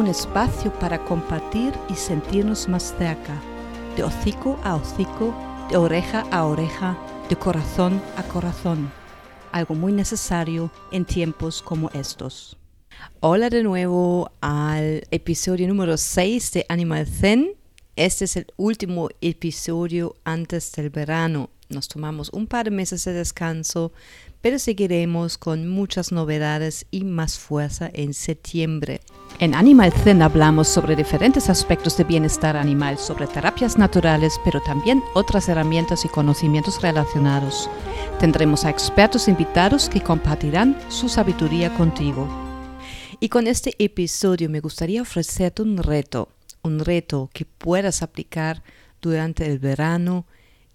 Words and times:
Un 0.00 0.06
espacio 0.06 0.72
para 0.78 1.04
compartir 1.04 1.74
y 1.90 1.94
sentirnos 1.94 2.70
más 2.70 2.94
cerca, 2.96 3.38
de 3.96 4.02
hocico 4.02 4.58
a 4.64 4.76
hocico, 4.76 5.34
de 5.68 5.76
oreja 5.76 6.24
a 6.30 6.46
oreja, 6.46 6.96
de 7.28 7.36
corazón 7.36 8.00
a 8.16 8.22
corazón, 8.22 8.90
algo 9.52 9.74
muy 9.74 9.92
necesario 9.92 10.70
en 10.90 11.04
tiempos 11.04 11.60
como 11.60 11.90
estos. 11.90 12.56
Hola 13.20 13.50
de 13.50 13.62
nuevo 13.62 14.32
al 14.40 15.06
episodio 15.10 15.68
número 15.68 15.98
6 15.98 16.52
de 16.52 16.66
Animal 16.70 17.06
Zen. 17.06 17.52
Este 17.94 18.24
es 18.24 18.36
el 18.38 18.46
último 18.56 19.10
episodio 19.20 20.16
antes 20.24 20.72
del 20.72 20.88
verano. 20.88 21.50
Nos 21.70 21.86
tomamos 21.86 22.30
un 22.32 22.48
par 22.48 22.64
de 22.64 22.72
meses 22.72 23.04
de 23.04 23.12
descanso, 23.12 23.92
pero 24.40 24.58
seguiremos 24.58 25.38
con 25.38 25.68
muchas 25.68 26.10
novedades 26.10 26.84
y 26.90 27.04
más 27.04 27.38
fuerza 27.38 27.88
en 27.92 28.12
septiembre. 28.12 29.00
En 29.38 29.54
Animal 29.54 29.92
Zen 29.92 30.20
hablamos 30.20 30.66
sobre 30.66 30.96
diferentes 30.96 31.48
aspectos 31.48 31.96
de 31.96 32.02
bienestar 32.02 32.56
animal, 32.56 32.98
sobre 32.98 33.28
terapias 33.28 33.78
naturales, 33.78 34.34
pero 34.44 34.60
también 34.60 35.00
otras 35.14 35.48
herramientas 35.48 36.04
y 36.04 36.08
conocimientos 36.08 36.82
relacionados. 36.82 37.70
Tendremos 38.18 38.64
a 38.64 38.70
expertos 38.70 39.28
invitados 39.28 39.88
que 39.88 40.00
compartirán 40.00 40.76
su 40.88 41.08
sabiduría 41.08 41.72
contigo. 41.74 42.26
Y 43.20 43.28
con 43.28 43.46
este 43.46 43.76
episodio 43.78 44.50
me 44.50 44.58
gustaría 44.58 45.02
ofrecerte 45.02 45.62
un 45.62 45.76
reto, 45.76 46.30
un 46.62 46.80
reto 46.80 47.30
que 47.32 47.44
puedas 47.44 48.02
aplicar 48.02 48.64
durante 49.00 49.46
el 49.46 49.60
verano 49.60 50.26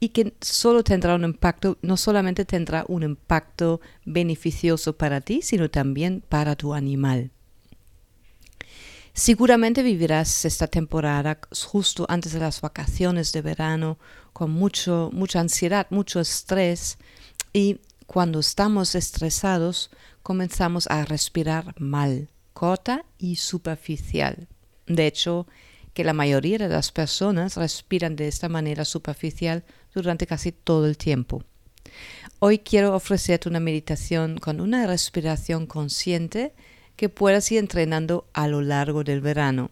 y 0.06 0.10
que 0.10 0.36
solo 0.40 0.84
tendrá 0.84 1.16
un 1.16 1.24
impacto, 1.24 1.80
no 1.82 1.98
solamente 1.98 2.46
tendrá 2.46 2.86
un 2.88 3.02
impacto 3.02 3.82
beneficioso 4.06 4.96
para 4.96 5.20
ti, 5.20 5.42
sino 5.42 5.72
también 5.72 6.22
para 6.30 6.56
tu 6.56 6.76
animal. 6.76 7.32
Seguramente 9.14 9.82
vivirás 9.82 10.46
esta 10.46 10.68
temporada 10.68 11.40
justo 11.66 12.06
antes 12.08 12.34
de 12.34 12.40
las 12.40 12.62
vacaciones 12.62 13.32
de 13.32 13.42
verano 13.42 13.98
con 14.32 14.52
mucho, 14.52 15.10
mucha 15.12 15.40
ansiedad, 15.40 15.88
mucho 15.90 16.20
estrés 16.20 17.00
y 17.52 17.80
cuando 18.06 18.42
estamos 18.42 18.94
estresados 18.94 19.90
comenzamos 20.22 20.86
a 20.92 21.04
respirar 21.04 21.74
mal, 21.80 22.30
corta 22.54 23.06
y 23.18 23.38
superficial. 23.38 24.48
De 24.86 25.08
hecho, 25.08 25.48
que 25.96 26.04
la 26.04 26.14
mayoría 26.14 26.58
de 26.58 26.68
las 26.68 26.92
personas 26.92 27.56
respiran 27.56 28.18
de 28.18 28.28
esta 28.28 28.50
manera 28.50 28.84
superficial 28.84 29.64
durante 30.02 30.28
casi 30.28 30.52
todo 30.52 30.86
el 30.86 30.98
tiempo. 30.98 31.44
Hoy 32.40 32.60
quiero 32.60 32.94
ofrecerte 32.96 33.50
una 33.50 33.60
meditación 33.60 34.38
con 34.38 34.60
una 34.60 34.86
respiración 34.86 35.66
consciente 35.66 36.54
que 36.96 37.10
puedas 37.10 37.52
ir 37.52 37.60
entrenando 37.60 38.28
a 38.34 38.48
lo 38.48 38.62
largo 38.62 39.04
del 39.04 39.22
verano. 39.22 39.72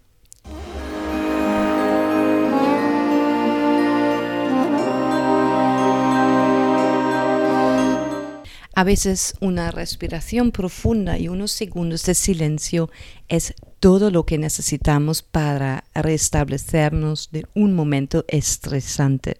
A 8.75 8.83
veces 8.83 9.35
una 9.39 9.69
respiración 9.69 10.51
profunda 10.51 11.19
y 11.19 11.27
unos 11.27 11.51
segundos 11.51 12.03
de 12.05 12.15
silencio 12.15 12.89
es 13.27 13.53
todo 13.79 14.09
lo 14.09 14.25
que 14.25 14.39
necesitamos 14.39 15.21
para 15.21 15.83
restablecernos 15.93 17.29
de 17.31 17.45
un 17.53 17.73
momento 17.73 18.25
estresante. 18.27 19.37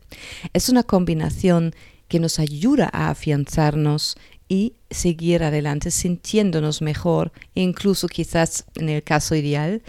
Es 0.54 0.70
una 0.70 0.84
combinación 0.84 1.74
que 2.08 2.20
nos 2.20 2.38
ayuda 2.38 2.92
a 2.94 3.10
afianzarnos 3.10 4.18
y 4.48 4.76
seguir 4.92 5.44
adelante 5.44 5.90
sintiéndonos 5.90 6.84
mejor 6.84 7.32
incluso 7.56 8.08
quizás 8.08 8.66
en 8.76 8.90
el 8.90 9.02
caso 9.02 9.34
ideal 9.34 9.82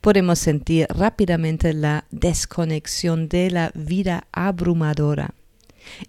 podemos 0.00 0.38
sentir 0.38 0.86
rápidamente 0.90 1.72
la 1.72 2.04
desconexión 2.12 3.28
de 3.28 3.50
la 3.50 3.72
vida 3.74 4.28
abrumadora. 4.30 5.34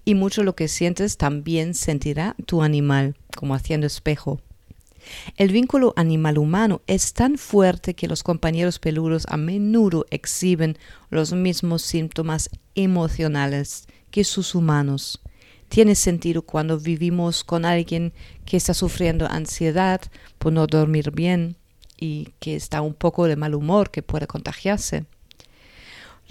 Y 0.06 0.16
mucho 0.16 0.44
lo 0.44 0.56
que 0.56 0.68
sientes 0.68 1.18
también 1.18 1.74
sentirá 1.74 2.36
tu 2.46 2.62
animal, 2.62 3.16
como 3.36 3.56
haciendo 3.56 3.88
espejo. 3.88 4.42
El 5.36 5.52
vínculo 5.52 5.94
animal-humano 5.98 6.82
es 6.88 7.14
tan 7.14 7.38
fuerte 7.38 7.94
que 7.94 8.08
los 8.08 8.24
compañeros 8.24 8.80
peludos 8.80 9.26
a 9.28 9.38
menudo 9.38 10.06
exhiben 10.12 10.78
los 11.10 11.34
mismos 11.34 11.82
síntomas 11.82 12.50
emocionales 12.76 13.88
que 14.12 14.24
sus 14.24 14.56
humanos 14.56 15.20
tiene 15.74 15.96
sentido 15.96 16.44
cuando 16.44 16.80
vivimos 16.80 17.44
con 17.44 17.66
alguien 17.66 18.14
que 18.46 18.58
está 18.58 18.76
sufriendo 18.76 19.28
ansiedad 19.28 20.02
por 20.38 20.54
no 20.54 20.68
dormir 20.68 21.10
bien 21.10 21.56
y 21.98 22.30
que 22.40 22.56
está 22.56 22.82
un 22.82 22.94
poco 22.94 23.26
de 23.26 23.36
mal 23.36 23.56
humor 23.56 23.90
que 23.90 24.04
puede 24.04 24.28
contagiarse. 24.28 25.06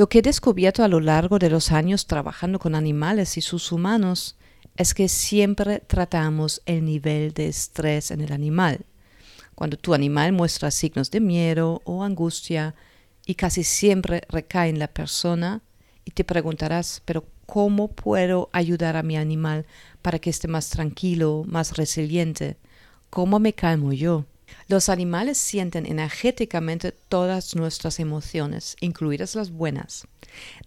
Lo 0.02 0.08
que 0.08 0.18
he 0.18 0.22
descubierto 0.22 0.82
a 0.82 0.88
lo 0.88 0.98
largo 0.98 1.38
de 1.38 1.48
los 1.48 1.70
años 1.70 2.08
trabajando 2.08 2.58
con 2.58 2.74
animales 2.74 3.36
y 3.36 3.40
sus 3.40 3.70
humanos 3.70 4.34
es 4.76 4.94
que 4.94 5.08
siempre 5.08 5.78
tratamos 5.78 6.60
el 6.66 6.84
nivel 6.84 7.32
de 7.32 7.46
estrés 7.46 8.10
en 8.10 8.20
el 8.20 8.32
animal. 8.32 8.84
Cuando 9.54 9.76
tu 9.76 9.94
animal 9.94 10.32
muestra 10.32 10.72
signos 10.72 11.12
de 11.12 11.20
miedo 11.20 11.82
o 11.84 12.02
angustia, 12.02 12.74
y 13.26 13.36
casi 13.36 13.62
siempre 13.62 14.22
recae 14.28 14.70
en 14.70 14.80
la 14.80 14.88
persona, 14.88 15.62
y 16.04 16.10
te 16.10 16.24
preguntarás, 16.24 17.00
pero 17.04 17.24
¿cómo 17.46 17.86
puedo 17.86 18.50
ayudar 18.52 18.96
a 18.96 19.04
mi 19.04 19.16
animal 19.16 19.66
para 20.02 20.18
que 20.18 20.30
esté 20.30 20.48
más 20.48 20.68
tranquilo, 20.68 21.44
más 21.46 21.76
resiliente? 21.76 22.56
¿Cómo 23.08 23.38
me 23.38 23.52
calmo 23.52 23.92
yo? 23.92 24.24
Los 24.68 24.88
animales 24.88 25.38
sienten 25.38 25.86
energéticamente 25.86 26.92
todas 26.92 27.54
nuestras 27.54 28.00
emociones, 28.00 28.76
incluidas 28.80 29.34
las 29.34 29.50
buenas, 29.50 30.06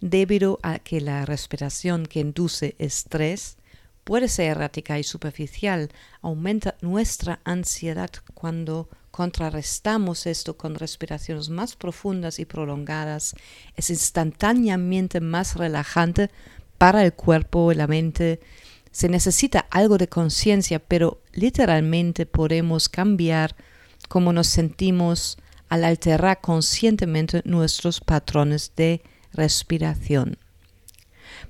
debido 0.00 0.58
a 0.62 0.78
que 0.78 1.00
la 1.00 1.24
respiración 1.26 2.06
que 2.06 2.20
induce 2.20 2.76
estrés 2.78 3.56
puede 4.04 4.28
ser 4.28 4.52
errática 4.52 4.98
y 4.98 5.02
superficial, 5.02 5.90
aumenta 6.22 6.76
nuestra 6.80 7.40
ansiedad 7.44 8.10
cuando 8.34 8.88
contrarrestamos 9.10 10.26
esto 10.26 10.56
con 10.56 10.74
respiraciones 10.74 11.48
más 11.48 11.74
profundas 11.74 12.38
y 12.38 12.44
prolongadas, 12.44 13.34
es 13.74 13.90
instantáneamente 13.90 15.20
más 15.20 15.56
relajante 15.56 16.30
para 16.78 17.02
el 17.02 17.14
cuerpo 17.14 17.72
y 17.72 17.74
la 17.74 17.86
mente. 17.86 18.40
Se 18.90 19.08
necesita 19.08 19.66
algo 19.70 19.98
de 19.98 20.08
conciencia, 20.08 20.78
pero 20.78 21.22
literalmente 21.32 22.26
podemos 22.26 22.88
cambiar 22.88 23.56
cómo 24.08 24.32
nos 24.32 24.46
sentimos 24.46 25.38
al 25.68 25.84
alterar 25.84 26.40
conscientemente 26.40 27.42
nuestros 27.44 28.00
patrones 28.00 28.72
de 28.76 29.02
respiración. 29.32 30.38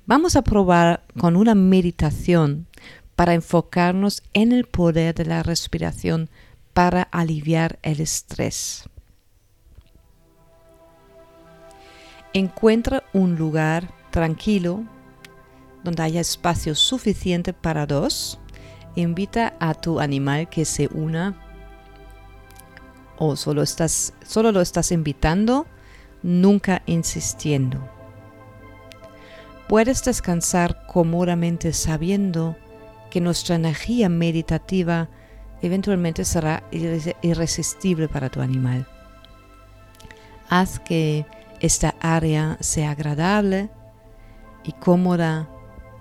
Vamos 0.05 0.35
a 0.35 0.41
probar 0.41 1.03
con 1.19 1.35
una 1.35 1.55
meditación 1.55 2.67
para 3.15 3.33
enfocarnos 3.33 4.23
en 4.33 4.51
el 4.51 4.65
poder 4.65 5.15
de 5.15 5.25
la 5.25 5.43
respiración 5.43 6.29
para 6.73 7.03
aliviar 7.03 7.79
el 7.81 8.01
estrés. 8.01 8.83
Encuentra 12.33 13.03
un 13.13 13.35
lugar 13.35 13.91
tranquilo 14.11 14.83
donde 15.83 16.03
haya 16.03 16.21
espacio 16.21 16.75
suficiente 16.75 17.53
para 17.53 17.85
dos. 17.85 18.39
Invita 18.95 19.55
a 19.59 19.73
tu 19.73 19.99
animal 19.99 20.49
que 20.49 20.65
se 20.65 20.87
una 20.93 21.46
o 23.17 23.35
solo, 23.35 23.61
estás, 23.61 24.13
solo 24.25 24.51
lo 24.51 24.61
estás 24.61 24.91
invitando, 24.91 25.65
nunca 26.23 26.81
insistiendo. 26.85 27.79
Puedes 29.67 30.03
descansar 30.03 30.85
cómodamente 30.87 31.73
sabiendo 31.73 32.55
que 33.09 33.21
nuestra 33.21 33.55
energía 33.55 34.09
meditativa 34.09 35.09
eventualmente 35.61 36.23
será 36.23 36.63
irresistible 37.21 38.07
para 38.07 38.29
tu 38.29 38.41
animal. 38.41 38.87
Haz 40.49 40.79
que 40.79 41.25
esta 41.59 41.95
área 41.99 42.57
sea 42.61 42.91
agradable 42.91 43.69
y 44.63 44.71
cómoda 44.73 45.49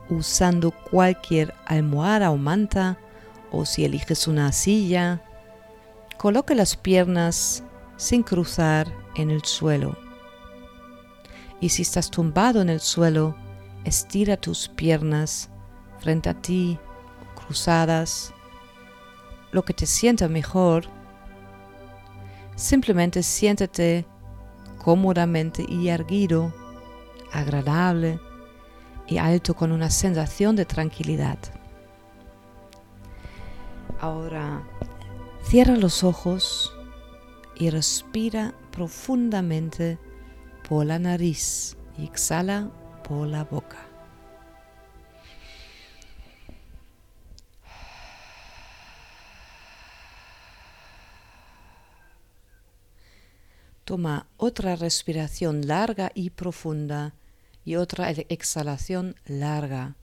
usando 0.09 0.71
cualquier 0.71 1.55
almohada 1.67 2.31
o 2.31 2.37
manta 2.37 2.99
o 3.51 3.65
si 3.65 3.85
eliges 3.85 4.29
una 4.29 4.53
silla. 4.53 5.23
Coloca 6.19 6.55
las 6.55 6.77
piernas 6.77 7.63
sin 7.97 8.23
cruzar 8.23 8.91
en 9.17 9.31
el 9.31 9.45
suelo. 9.45 9.97
Y 11.61 11.69
si 11.69 11.83
estás 11.83 12.11
tumbado 12.11 12.63
en 12.63 12.71
el 12.71 12.81
suelo, 12.81 13.37
estira 13.85 14.37
tus 14.37 14.69
piernas 14.69 15.51
frente 15.99 16.29
a 16.29 16.35
ti, 16.35 16.79
cruzadas, 17.35 18.33
lo 19.53 19.65
que 19.65 19.75
te 19.75 19.87
sienta 19.87 20.29
mejor. 20.29 20.87
Simplemente 22.55 23.23
siéntate 23.23 24.07
cómodamente 24.79 25.67
y 25.69 25.89
erguido, 25.89 26.53
agradable 27.33 28.19
y 29.07 29.19
alto 29.19 29.55
con 29.55 29.71
una 29.71 29.91
sensación 29.91 30.57
de 30.57 30.65
tranquilidad. 30.65 31.39
Ahora 34.01 34.63
cierra 35.49 35.77
los 35.77 36.03
ojos 36.03 36.75
y 37.55 37.71
respira 37.71 38.53
profundamente 38.73 39.97
por 40.69 40.85
la 40.85 40.99
nariz 40.99 41.77
y 41.97 42.05
exhala 42.05 42.73
por 43.05 43.29
la 43.29 43.45
boca. 43.45 43.79
Toma 53.85 54.27
otra 54.37 54.75
respiración 54.75 55.69
larga 55.69 56.11
y 56.13 56.31
profunda 56.31 57.15
y 57.65 57.77
otra 57.77 58.11
exhalación 58.11 59.15
larga. 59.27 59.95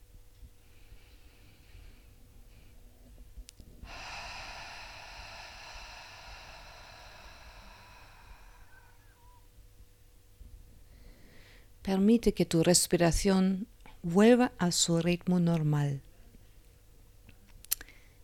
Permite 12.03 12.33
que 12.33 12.43
tu 12.43 12.63
respiración 12.63 13.65
vuelva 14.01 14.51
a 14.57 14.73
su 14.73 14.99
ritmo 14.99 15.39
normal. 15.39 16.01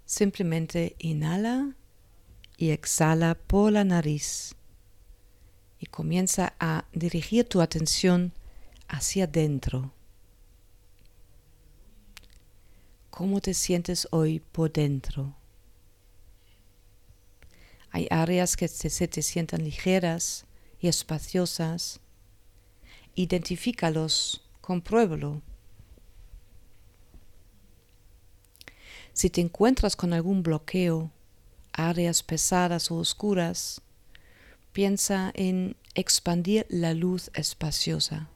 Simplemente 0.05 0.97
inhala 0.99 1.77
y 2.57 2.71
exhala 2.71 3.35
por 3.35 3.71
la 3.71 3.85
nariz 3.85 4.53
y 5.79 5.85
comienza 5.85 6.55
a 6.59 6.89
dirigir 6.91 7.47
tu 7.47 7.61
atención 7.61 8.33
hacia 8.89 9.23
adentro. 9.23 9.93
¿Cómo 13.11 13.39
te 13.39 13.53
sientes 13.53 14.09
hoy 14.11 14.41
por 14.41 14.73
dentro? 14.73 15.37
Hay 17.91 18.09
áreas 18.11 18.57
que 18.57 18.67
se 18.67 19.07
te 19.07 19.21
sientan 19.21 19.63
ligeras 19.63 20.45
y 20.81 20.89
espaciosas. 20.89 22.01
Identifícalos, 23.19 24.41
compruébalo. 24.61 25.41
Si 29.11 29.29
te 29.29 29.41
encuentras 29.41 29.97
con 29.97 30.13
algún 30.13 30.41
bloqueo, 30.41 31.11
áreas 31.73 32.23
pesadas 32.23 32.89
o 32.91 32.95
oscuras, 32.95 33.81
piensa 34.71 35.33
en 35.33 35.75
expandir 35.95 36.65
la 36.69 36.93
luz 36.93 37.29
espaciosa. 37.33 38.29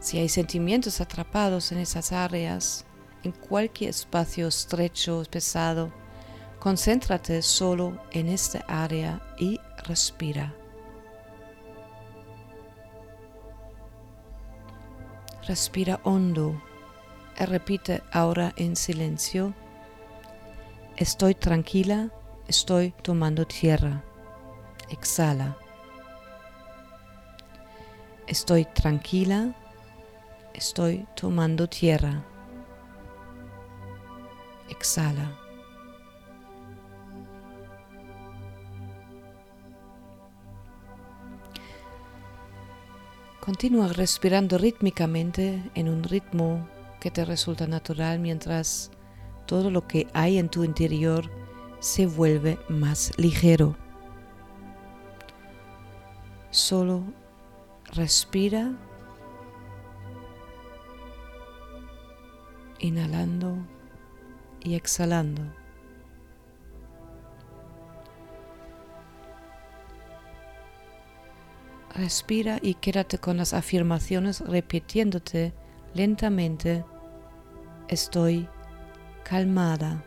Si 0.00 0.18
hay 0.18 0.28
sentimientos 0.28 1.00
atrapados 1.00 1.70
en 1.70 1.78
esas 1.78 2.10
áreas, 2.10 2.84
en 3.24 3.32
cualquier 3.32 3.90
espacio 3.90 4.48
estrecho, 4.48 5.20
o 5.20 5.24
pesado, 5.24 5.92
concéntrate 6.60 7.42
solo 7.42 7.98
en 8.12 8.28
esta 8.28 8.64
área 8.68 9.20
y 9.38 9.58
respira. 9.86 10.54
Respira 15.46 16.00
hondo 16.04 16.62
y 17.38 17.44
repite 17.44 18.02
ahora 18.12 18.52
en 18.56 18.76
silencio. 18.76 19.52
Estoy 20.96 21.34
tranquila, 21.34 22.10
estoy 22.48 22.94
tomando 23.02 23.46
tierra. 23.46 24.02
Exhala. 24.88 25.56
Estoy 28.26 28.64
tranquila, 28.64 29.54
estoy 30.54 31.06
tomando 31.14 31.68
tierra. 31.68 32.24
Exhala. 34.74 35.38
Continúa 43.40 43.88
respirando 43.92 44.58
rítmicamente 44.58 45.62
en 45.74 45.88
un 45.88 46.02
ritmo 46.02 46.66
que 46.98 47.10
te 47.12 47.24
resulta 47.24 47.66
natural 47.66 48.18
mientras 48.18 48.90
todo 49.46 49.70
lo 49.70 49.86
que 49.86 50.08
hay 50.12 50.38
en 50.38 50.48
tu 50.48 50.64
interior 50.64 51.30
se 51.78 52.06
vuelve 52.06 52.58
más 52.68 53.12
ligero. 53.16 53.76
Solo 56.50 57.02
respira, 57.92 58.72
inhalando 62.80 63.73
y 64.64 64.74
exhalando. 64.74 65.42
Respira 71.94 72.58
y 72.60 72.74
quédate 72.74 73.18
con 73.18 73.36
las 73.36 73.54
afirmaciones 73.54 74.40
repitiéndote 74.40 75.52
lentamente, 75.94 76.84
estoy 77.86 78.48
calmada. 79.22 80.02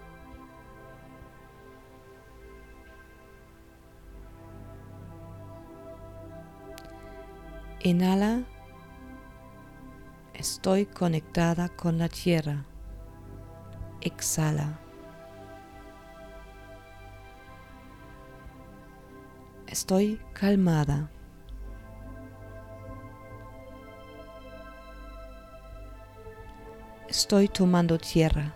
Inhala, 7.83 8.43
estoy 10.33 10.87
conectada 10.87 11.69
con 11.69 11.97
la 11.97 12.09
tierra. 12.09 12.65
Exhala. 14.01 14.79
Estoy 19.67 20.19
calmada. 20.33 21.09
estoy 27.17 27.47
tomando 27.47 27.97
tierra. 27.97 28.53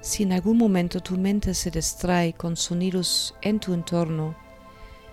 Si 0.00 0.22
en 0.22 0.32
algún 0.32 0.58
momento 0.58 1.00
tu 1.00 1.16
mente 1.16 1.54
se 1.54 1.70
distrae 1.70 2.32
con 2.32 2.56
sonidos 2.56 3.34
en 3.42 3.58
tu 3.58 3.74
entorno, 3.74 4.34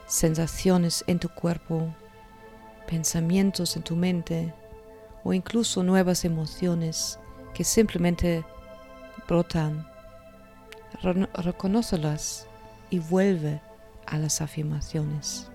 sensaciones 0.06 1.04
en 1.08 1.20
tu 1.20 1.30
cuerpo, 1.30 1.94
pensamientos 2.88 3.76
en 3.76 3.84
tu 3.84 3.96
mente 3.96 4.54
o 5.24 5.34
incluso 5.34 5.84
nuevas 5.84 6.26
emociones 6.26 7.20
que 7.54 7.64
simplemente 7.64 8.44
brotan, 9.28 9.88
reconócelas 11.34 12.48
y 12.90 13.00
vuelve 13.00 13.62
a 14.06 14.18
las 14.18 14.42
afirmaciones. 14.42 15.52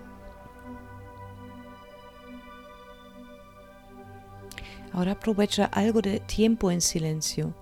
Ahora 4.91 5.13
aprovecha 5.13 5.65
algo 5.65 6.01
de 6.01 6.19
tiempo 6.19 6.69
en 6.69 6.81
silencio 6.81 7.55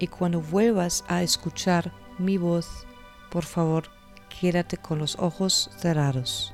y 0.00 0.08
cuando 0.08 0.40
vuelvas 0.40 1.04
a 1.06 1.22
escuchar 1.22 1.92
mi 2.18 2.36
voz, 2.36 2.84
por 3.30 3.44
favor, 3.44 3.84
quédate 4.40 4.76
con 4.76 4.98
los 4.98 5.16
ojos 5.18 5.70
cerrados. 5.76 6.53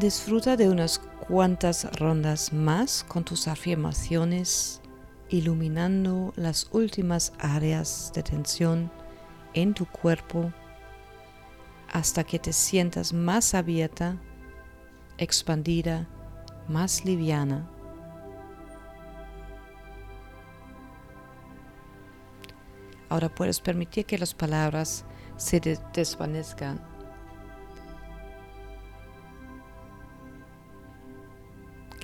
Disfruta 0.00 0.56
de 0.56 0.70
unas 0.70 0.98
cuantas 0.98 1.84
rondas 1.98 2.54
más 2.54 3.04
con 3.06 3.22
tus 3.22 3.46
afirmaciones, 3.46 4.80
iluminando 5.28 6.32
las 6.36 6.70
últimas 6.72 7.34
áreas 7.38 8.10
de 8.14 8.22
tensión 8.22 8.90
en 9.52 9.74
tu 9.74 9.84
cuerpo 9.84 10.54
hasta 11.92 12.24
que 12.24 12.38
te 12.38 12.54
sientas 12.54 13.12
más 13.12 13.52
abierta, 13.52 14.16
expandida, 15.18 16.08
más 16.66 17.04
liviana. 17.04 17.68
Ahora 23.10 23.28
puedes 23.28 23.60
permitir 23.60 24.06
que 24.06 24.16
las 24.16 24.32
palabras 24.32 25.04
se 25.36 25.60
desvanezcan 25.92 26.80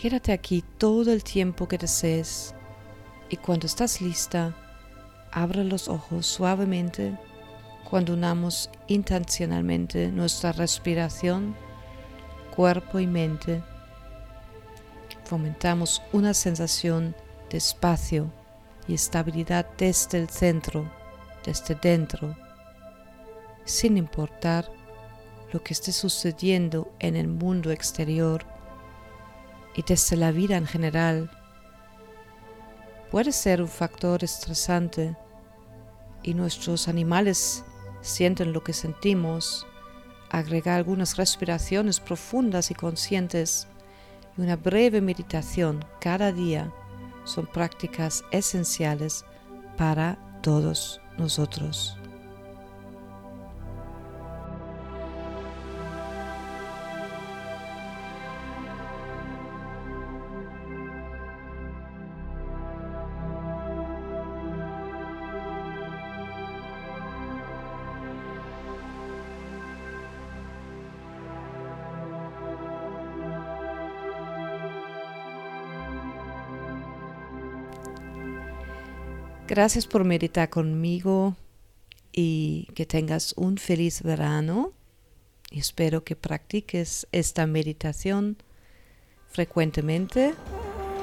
Quédate 0.06 0.32
aquí 0.32 0.62
todo 0.78 1.12
el 1.12 1.24
tiempo 1.24 1.66
que 1.66 1.78
desees 1.78 2.54
y 3.28 3.38
cuando 3.38 3.66
estás 3.66 4.00
lista, 4.00 4.54
abre 5.32 5.64
los 5.64 5.88
ojos 5.88 6.26
suavemente 6.26 7.18
cuando 7.90 8.12
unamos 8.12 8.70
intencionalmente 8.86 10.12
nuestra 10.12 10.52
respiración, 10.52 11.56
cuerpo 12.54 13.00
y 13.00 13.08
mente. 13.08 13.64
Fomentamos 15.24 16.00
una 16.12 16.34
sensación 16.34 17.16
de 17.50 17.58
espacio 17.58 18.30
y 18.86 18.94
estabilidad 18.94 19.66
desde 19.76 20.18
el 20.18 20.30
centro, 20.30 20.88
desde 21.44 21.74
dentro, 21.74 22.36
sin 23.64 23.96
importar 23.96 24.70
lo 25.52 25.64
que 25.64 25.72
esté 25.72 25.90
sucediendo 25.90 26.92
en 27.00 27.16
el 27.16 27.26
mundo 27.26 27.72
exterior 27.72 28.55
y 29.76 29.82
desde 29.82 30.16
la 30.16 30.32
vida 30.32 30.56
en 30.56 30.66
general 30.66 31.30
puede 33.10 33.30
ser 33.30 33.60
un 33.60 33.68
factor 33.68 34.24
estresante 34.24 35.14
y 36.22 36.34
nuestros 36.34 36.88
animales 36.88 37.62
sienten 38.00 38.52
lo 38.52 38.64
que 38.64 38.72
sentimos, 38.72 39.66
agregar 40.30 40.78
algunas 40.78 41.16
respiraciones 41.16 42.00
profundas 42.00 42.70
y 42.70 42.74
conscientes 42.74 43.68
y 44.36 44.40
una 44.40 44.56
breve 44.56 45.00
meditación 45.00 45.84
cada 46.00 46.32
día 46.32 46.72
son 47.24 47.46
prácticas 47.46 48.24
esenciales 48.32 49.24
para 49.76 50.18
todos 50.42 51.00
nosotros. 51.18 51.98
Gracias 79.48 79.86
por 79.86 80.02
meditar 80.02 80.50
conmigo 80.50 81.36
y 82.12 82.68
que 82.74 82.84
tengas 82.84 83.32
un 83.36 83.58
feliz 83.58 84.02
verano. 84.02 84.72
Espero 85.52 86.02
que 86.02 86.16
practiques 86.16 87.06
esta 87.12 87.46
meditación 87.46 88.38
frecuentemente 89.28 90.34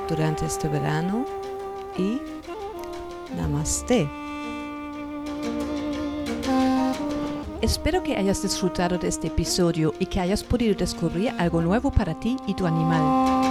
durante 0.10 0.46
este 0.46 0.68
verano 0.68 1.26
y 1.98 2.20
namaste. 3.38 4.10
Espero 7.62 8.04
que 8.04 8.18
hayas 8.18 8.44
disfrutado 8.44 8.98
de 8.98 9.08
este 9.08 9.28
episodio 9.28 9.94
y 10.00 10.08
que 10.08 10.20
hayas 10.20 10.44
podido 10.44 10.76
descubrir 10.76 11.34
algo 11.38 11.62
nuevo 11.62 11.94
para 11.94 12.20
ti 12.20 12.36
y 12.46 12.54
tu 12.56 12.68
animal. 12.68 13.43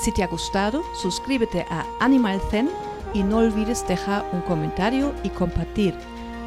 Si 0.00 0.12
te 0.12 0.22
ha 0.22 0.26
gustado, 0.28 0.82
suscríbete 0.94 1.66
a 1.68 1.84
Animal 2.00 2.40
Zen 2.50 2.70
y 3.12 3.22
no 3.22 3.38
olvides 3.38 3.86
dejar 3.86 4.26
un 4.32 4.40
comentario 4.40 5.12
y 5.22 5.28
compartir. 5.28 5.94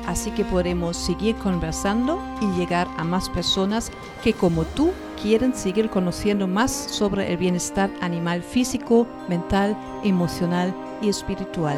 Así 0.07 0.31
que 0.31 0.43
podremos 0.43 0.97
seguir 0.97 1.35
conversando 1.35 2.19
y 2.41 2.47
llegar 2.57 2.87
a 2.97 3.03
más 3.03 3.29
personas 3.29 3.91
que 4.23 4.33
como 4.33 4.63
tú 4.65 4.91
quieren 5.21 5.53
seguir 5.53 5.91
conociendo 5.91 6.47
más 6.47 6.71
sobre 6.71 7.31
el 7.31 7.37
bienestar 7.37 7.91
animal 8.01 8.41
físico, 8.41 9.05
mental, 9.29 9.77
emocional 10.03 10.73
y 10.99 11.09
espiritual. 11.09 11.77